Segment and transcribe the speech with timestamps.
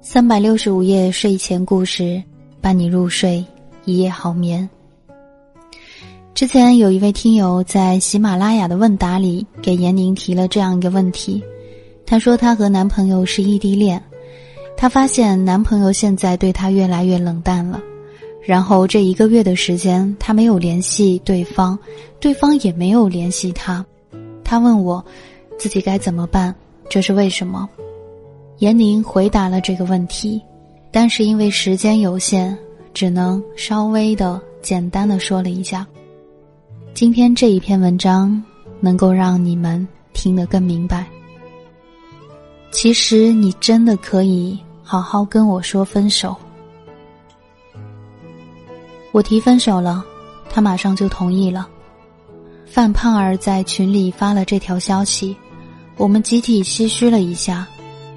[0.00, 2.22] 三百六十五夜睡前故事，
[2.60, 3.44] 伴你入睡，
[3.84, 4.70] 一夜好眠。
[6.34, 11.42] 之前有一位听友在喜马拉雅的问答里给闫宁提了这样一个问题，
[12.06, 14.00] 她说她和男朋友是异地恋，
[14.76, 17.82] 她发现男朋友现在对她越来越冷淡了，
[18.44, 21.78] 然后这一个月的时间他没有联系对方，
[22.20, 23.84] 对方也没有联系他。
[24.44, 25.02] 他问我
[25.58, 26.54] 自己该怎么办，
[26.88, 27.68] 这是为什么？
[28.58, 30.40] 闫宁回答了这个问题，
[30.92, 32.56] 但是因为时间有限，
[32.92, 35.86] 只能稍微的简单的说了一下。
[36.92, 38.40] 今天这一篇文章
[38.78, 41.06] 能够让你们听得更明白。
[42.70, 46.36] 其实你真的可以好好跟我说分手。
[49.14, 50.04] 我提分手了，
[50.50, 51.68] 他马上就同意了。
[52.66, 55.36] 范胖儿在群里发了这条消息，
[55.96, 57.64] 我们集体唏嘘了一下。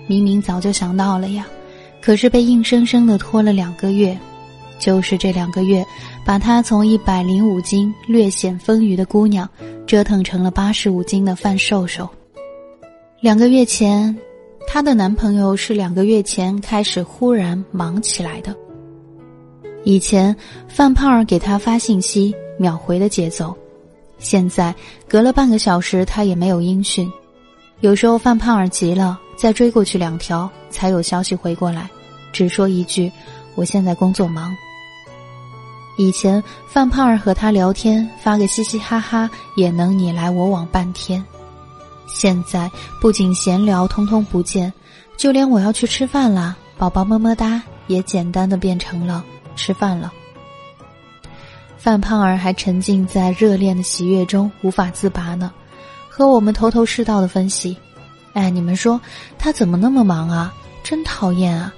[0.07, 1.46] 明明早就想到了呀，
[2.02, 4.18] 可是被硬生生的拖了两个月。
[4.80, 5.86] 就是这两个月，
[6.25, 9.47] 把她从一百零五斤略显丰腴的姑娘，
[9.86, 12.09] 折腾成了八十五斤的范瘦瘦。
[13.22, 14.18] 两个月前，
[14.68, 18.56] 她的男朋友是两个月前开始忽然忙起来的。
[19.88, 20.36] 以前
[20.68, 23.56] 范胖儿给他发信息秒回的节奏，
[24.20, 24.75] 现在
[25.08, 27.09] 隔了半个小时他也没有音讯。
[27.80, 31.90] 有时候范胖儿急了，再追过去两条才有消息回过来，
[32.34, 33.09] 只说一句
[33.56, 34.53] ：“我现在工作忙。”
[35.98, 41.24] 以前范胖儿和他聊天，发个嘻嘻哈哈也能你来我往半天。
[42.08, 42.69] 现在
[43.00, 44.74] 不仅闲聊通通不见，
[45.16, 49.24] 就连我要去吃饭啦，宝宝么么哒也简单的变成了
[49.57, 50.13] 吃饭了。
[51.78, 55.51] 范胖儿还沉浸在热恋的喜悦中无法自拔呢，
[56.07, 57.75] 和我们头头是道的分析。
[58.34, 59.01] 哎，你们说
[59.38, 60.53] 他怎么那么忙啊？
[60.84, 61.73] 真讨厌啊！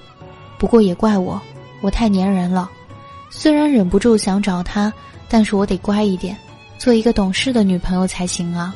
[0.57, 1.41] 不过也怪我，
[1.81, 2.69] 我太粘人了。
[3.29, 4.91] 虽然忍不住想找他，
[5.29, 6.35] 但是我得乖一点，
[6.77, 8.75] 做一个懂事的女朋友才行啊。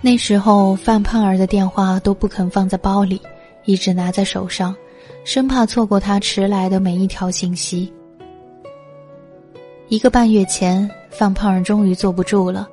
[0.00, 3.20] 那时候范胖儿的电话都不肯放在包里，
[3.64, 4.74] 一直拿在手上，
[5.24, 7.92] 生怕错过他迟来的每一条信息。
[9.88, 12.68] 一个半月前，范胖儿终于坐不住了，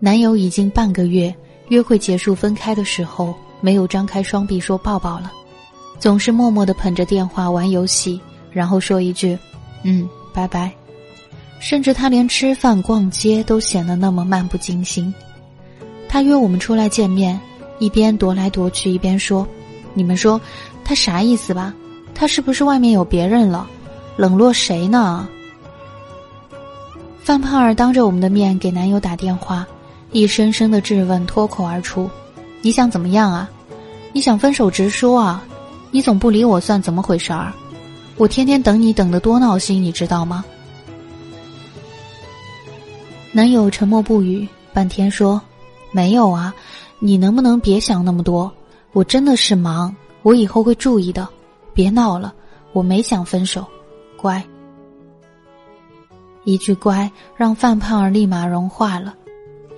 [0.00, 1.32] 男友已经半个月
[1.68, 5.30] 约会结束分开的时候，没有张开双臂说抱抱了，
[6.00, 8.20] 总是默默的捧着电话玩游戏。
[8.50, 9.38] 然后说一句
[9.84, 10.72] ：“嗯，拜拜。”
[11.60, 15.12] 甚至他连吃饭、逛街都显得那么漫不经心。
[16.08, 17.38] 他约我们出来见面，
[17.78, 19.46] 一边踱来踱去，一边说
[19.92, 20.40] ：“你们说
[20.88, 21.74] 他啥意思吧？
[22.14, 23.68] 他是不是外面有别人了？
[24.16, 25.28] 冷落谁呢？”
[27.22, 29.66] 范胖儿当着我们的面给男友打电话，
[30.12, 32.08] 一声声的质问脱口而出
[32.62, 33.50] ：“你想怎么样啊？
[34.14, 35.44] 你想分手直说啊？
[35.90, 37.52] 你总不理我算怎么回事儿？”
[38.16, 40.42] 我天天等你，等得多闹心，你知道吗？
[43.30, 45.38] 男友沉默不语，半天说
[45.92, 46.54] ：“没有啊，
[46.98, 48.50] 你能不能别想那么多？
[48.92, 49.94] 我真的是忙，
[50.28, 51.26] 我以后会注意的。
[51.72, 52.34] 别闹了，
[52.74, 53.64] 我没想分手，
[54.14, 54.44] 乖。”
[56.44, 59.16] 一句“乖”让范胖儿立马融化了，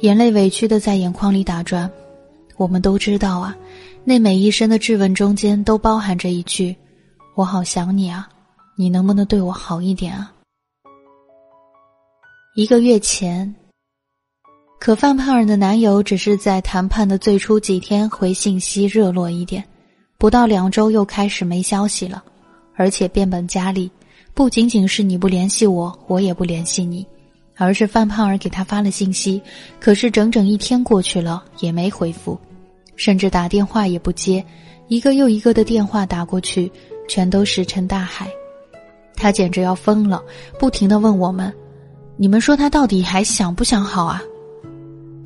[0.00, 1.88] 眼泪委屈的在眼眶里打转。
[2.56, 3.56] 我们都知道啊，
[4.02, 6.74] 那每一声的质问中间都包含着一句。
[7.36, 8.28] 我好想你啊，
[8.74, 10.32] 你能不能对我好一点啊？
[12.56, 13.54] 一个月前，
[14.80, 19.64] 可范胖儿的男友只是在谈判的最初几天回信息热络一点，
[20.20, 22.22] 不到两周又开始没消息了，
[22.76, 23.90] 而且变本加厉，
[24.34, 27.06] 不仅仅是你不联系我，我也不联系你，
[27.56, 29.40] 而是范胖儿给他发了信息，
[29.80, 32.38] 可是整整一天过去了也没回复，
[32.96, 34.44] 甚至打电话也不接，
[34.88, 36.70] 一个又一个的电话打过去，
[37.08, 38.28] 全都石沉大海。
[39.16, 40.22] 他简直要疯了，
[40.58, 41.50] 不停的问我们
[42.18, 44.22] ：“你们说他到底还想不想好啊？”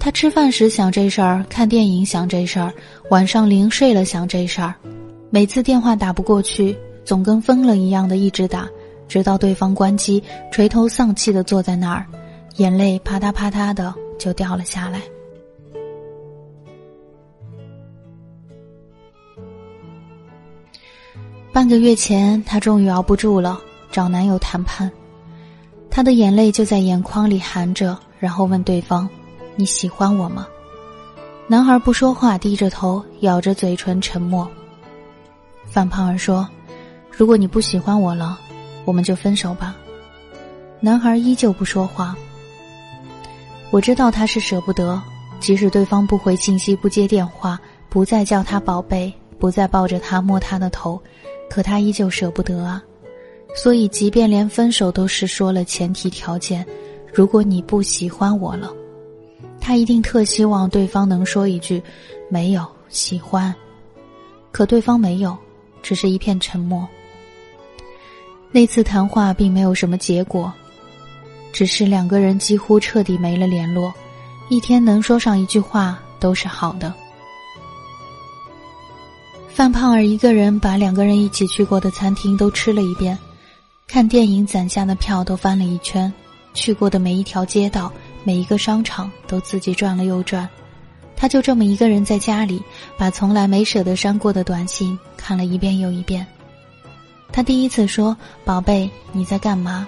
[0.04, 2.70] 他吃饭时想这事儿，看电影想这事儿，
[3.08, 4.74] 晚上临睡了想这事儿，
[5.30, 8.68] 每次电话打不过去，总跟疯了一样的一直打，
[9.08, 10.22] 直到对方关机，
[10.52, 12.04] 垂头丧气的坐在那儿。
[12.56, 15.00] 眼泪啪嗒啪嗒的就掉了下来。
[21.50, 23.58] 半个月前，她终于熬不住了，
[23.90, 24.92] 找男友谈判。
[25.88, 29.08] 她的眼泪就在眼眶里含着，然后问对方
[29.56, 30.46] ：“你喜欢我吗？”
[31.46, 34.48] 男孩不说话，低着头，咬着嘴唇，沉默。
[35.66, 36.48] 范胖儿说
[37.10, 38.38] ：“如果你不喜欢我了，
[38.84, 39.76] 我们就分手吧。”
[40.80, 42.16] 男孩依旧不说话。
[43.70, 45.00] 我知道他是舍不得，
[45.40, 47.58] 即使对方不回信息、不接电话、
[47.88, 51.00] 不再叫他宝贝、不再抱着他摸他的头，
[51.50, 52.82] 可他依旧舍不得啊。
[53.54, 56.64] 所以，即便连分手都是说了前提条件，
[57.12, 58.72] 如果你不喜欢我了，
[59.66, 61.82] 他一定特希望对方能说一句
[62.28, 63.52] “没有喜欢”，
[64.52, 65.34] 可对方没有，
[65.82, 66.86] 只是一片沉默。
[68.52, 70.52] 那次谈话并没有什么结果。
[71.50, 73.94] 只是两个人几乎彻底没了联络，
[74.50, 76.92] 一天能说上一句话都是好的。
[79.48, 83.18] 范胖儿一个人把两个人一起去过的餐厅都吃了一遍，
[83.88, 86.12] 看电影攒下的票都翻了一圈，
[86.52, 87.90] 去过的每一条街道、
[88.24, 90.48] 每一个商场都自己转了又转。
[91.16, 92.60] 他就这么一个人在家里，
[92.98, 96.26] 把从来没舍得删过的短信看了一遍又一遍。
[97.30, 99.86] 他第一次说：“宝贝，你在干嘛？”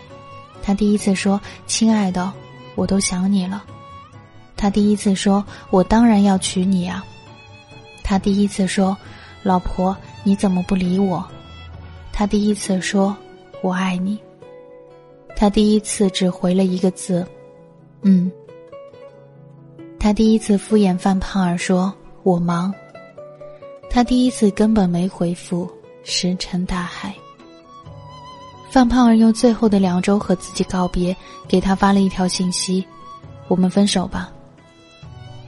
[0.62, 2.32] 他第一次说：“亲爱的，
[2.74, 3.64] 我都想你了。”
[4.56, 7.04] 他第一次说：“我当然要娶你啊。”
[8.02, 8.96] 他第一次说
[9.42, 11.24] ：“老婆，你怎么不理我？”
[12.12, 13.14] 他第一次说
[13.62, 14.18] ：“我爱你。”
[15.36, 17.26] 他第一次只回了一个字
[18.06, 18.30] ：“嗯。”
[19.98, 21.92] 他第一次敷衍范胖儿说
[22.22, 22.72] ：“我忙。”
[23.90, 25.68] 他第一次根本没回复，
[26.04, 27.12] 石沉大海。
[28.70, 31.16] 范胖儿用最后的两周和自己告别，
[31.48, 32.86] 给他发了一条信息
[33.48, 34.30] ：“我们分手吧。”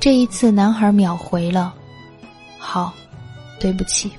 [0.00, 1.74] 这一次，男孩秒回了
[2.58, 2.92] ：“好，
[3.60, 4.10] 对不起。”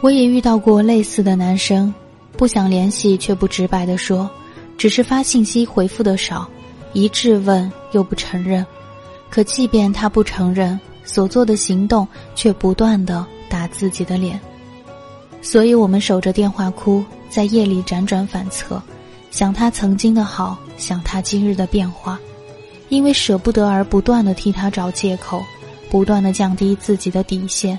[0.00, 1.92] 我也遇到过类似的男生，
[2.36, 4.30] 不想联系却不直白的说，
[4.76, 6.48] 只是发信息回复的少，
[6.92, 8.64] 一质问又不承认，
[9.30, 14.40] 可即便他不承认，所做的行动却不断的打自己的脸。
[15.40, 18.80] 所以我们守着电话哭，在夜里辗转反侧，
[19.30, 22.18] 想他曾经的好，想他今日的变化，
[22.88, 25.42] 因为舍不得而不断的替他找借口，
[25.90, 27.78] 不断的降低自己的底线，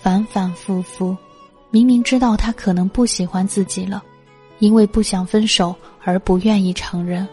[0.00, 1.16] 反反复复，
[1.70, 4.02] 明明知道他可能不喜欢自己了，
[4.58, 5.74] 因为不想分手
[6.04, 7.26] 而不愿意承认，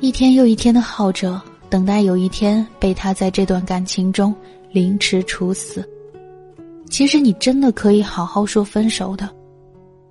[0.00, 4.34] 一天又一天的耗着，等待有一天被他在这段感情中
[4.70, 5.86] 凌迟处死。
[6.88, 9.28] 其实你真的可以好好说分手的，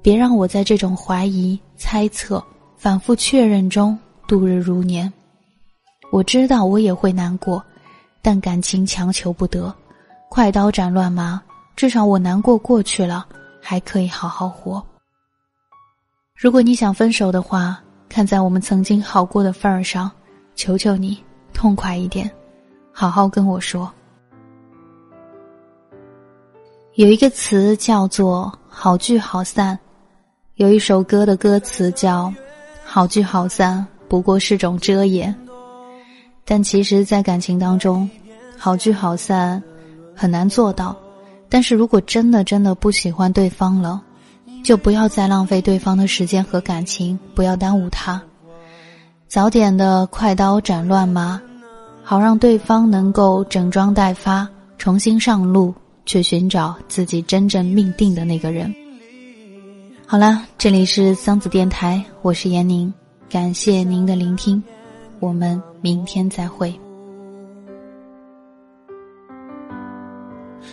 [0.02, 2.44] 别让我在这种怀疑、猜测、
[2.78, 5.12] 反复确认中度日如年。
[6.12, 7.64] 我知道我也会难过，
[8.22, 9.74] 但感情强求不得，
[10.30, 11.42] 快刀斩乱麻。
[11.76, 13.26] 至少我难过过去了，
[13.62, 14.84] 还可以好好活。
[16.38, 20.12] 如果你想分手的话，看在我们曾经好过的份儿上，
[20.54, 21.18] 求求你
[21.52, 22.30] 痛快一点，
[22.92, 23.92] 好好跟我说。
[26.94, 29.78] 有一个词叫做“好聚好散”，
[30.58, 32.32] 有一首歌的歌词叫
[32.86, 35.34] “好聚好散”，不过是种遮掩。
[36.46, 38.08] 但其实，在感情当中，
[38.56, 39.62] 好聚好散
[40.16, 40.96] 很难做到。
[41.50, 44.04] 但是如果真的真的不喜欢对方了，
[44.64, 48.22] 就不要再浪费对方的时间和感情，不要耽误他，
[49.28, 51.42] 早点的快刀斩乱麻，
[52.04, 54.48] 好让对方能够整装待发，
[54.78, 55.74] 重新上路。
[56.08, 58.74] 去寻找自己真正命定的那个人。
[60.06, 62.94] 好了，这里是桑子电台，我是闫宁，
[63.30, 64.64] 感谢您的聆听，
[65.20, 66.74] 我们明天再会。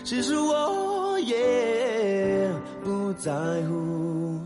[0.04, 0.43] 其实我
[3.16, 3.32] 在
[3.68, 4.40] 乎，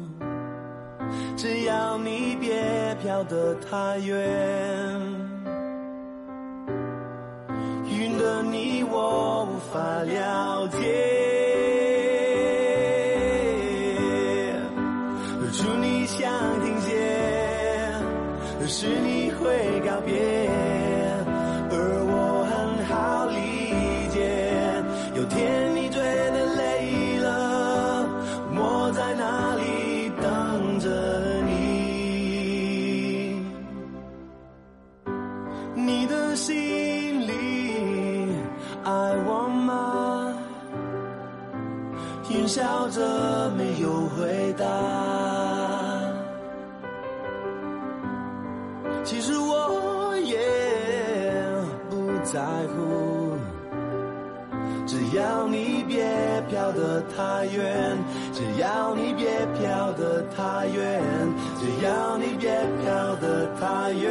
[1.37, 5.00] 只要你别飘得太远。
[7.90, 11.17] 云的你我无法了解，
[42.48, 44.64] 笑着没有回答。
[49.04, 50.38] 其实我也
[51.90, 53.36] 不在乎，
[54.86, 56.06] 只要你别
[56.48, 57.98] 飘得太远，
[58.32, 59.28] 只要你别
[59.60, 61.02] 飘得太远，
[61.60, 62.50] 只要你别
[62.82, 64.08] 飘得太远。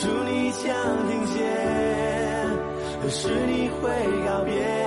[0.00, 0.70] 祝你想
[1.08, 1.57] 停歇，
[3.10, 3.88] 只是你会
[4.26, 4.77] 告别，